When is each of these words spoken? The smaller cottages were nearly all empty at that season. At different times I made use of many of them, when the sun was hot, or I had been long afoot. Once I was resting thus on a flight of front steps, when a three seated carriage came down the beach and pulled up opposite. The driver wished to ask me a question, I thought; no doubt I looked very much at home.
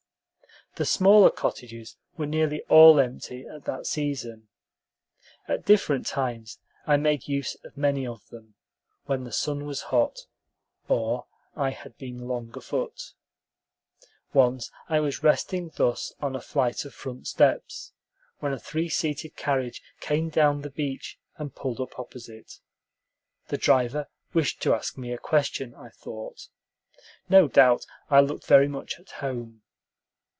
The 0.77 0.85
smaller 0.85 1.29
cottages 1.29 1.97
were 2.15 2.25
nearly 2.25 2.61
all 2.69 2.97
empty 2.97 3.45
at 3.45 3.65
that 3.65 3.85
season. 3.85 4.47
At 5.45 5.65
different 5.65 6.05
times 6.07 6.59
I 6.87 6.95
made 6.95 7.27
use 7.27 7.55
of 7.65 7.75
many 7.75 8.07
of 8.07 8.25
them, 8.29 8.53
when 9.03 9.25
the 9.25 9.33
sun 9.33 9.65
was 9.65 9.81
hot, 9.81 10.27
or 10.87 11.25
I 11.57 11.71
had 11.71 11.97
been 11.97 12.25
long 12.25 12.55
afoot. 12.57 13.11
Once 14.33 14.71
I 14.87 15.01
was 15.01 15.21
resting 15.23 15.73
thus 15.75 16.13
on 16.21 16.37
a 16.37 16.41
flight 16.41 16.85
of 16.85 16.93
front 16.93 17.27
steps, 17.27 17.91
when 18.39 18.53
a 18.53 18.57
three 18.59 18.87
seated 18.87 19.35
carriage 19.35 19.81
came 19.99 20.29
down 20.29 20.61
the 20.61 20.69
beach 20.69 21.19
and 21.35 21.53
pulled 21.53 21.81
up 21.81 21.99
opposite. 21.99 22.61
The 23.49 23.57
driver 23.57 24.07
wished 24.33 24.61
to 24.61 24.73
ask 24.73 24.97
me 24.97 25.11
a 25.11 25.17
question, 25.17 25.75
I 25.75 25.89
thought; 25.89 26.47
no 27.27 27.49
doubt 27.49 27.85
I 28.09 28.21
looked 28.21 28.45
very 28.47 28.69
much 28.69 29.01
at 29.01 29.09
home. 29.09 29.63